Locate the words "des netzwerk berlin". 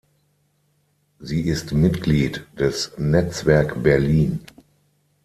2.57-4.39